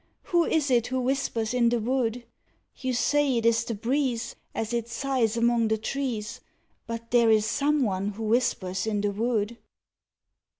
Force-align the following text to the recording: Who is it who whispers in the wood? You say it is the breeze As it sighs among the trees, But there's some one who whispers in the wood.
Who 0.23 0.45
is 0.45 0.71
it 0.71 0.87
who 0.87 0.99
whispers 0.99 1.53
in 1.53 1.69
the 1.69 1.77
wood? 1.79 2.23
You 2.75 2.91
say 2.91 3.37
it 3.37 3.45
is 3.45 3.63
the 3.63 3.75
breeze 3.75 4.35
As 4.55 4.73
it 4.73 4.89
sighs 4.89 5.37
among 5.37 5.67
the 5.67 5.77
trees, 5.77 6.41
But 6.87 7.11
there's 7.11 7.45
some 7.45 7.83
one 7.83 8.07
who 8.13 8.23
whispers 8.23 8.87
in 8.87 9.01
the 9.01 9.11
wood. 9.11 9.57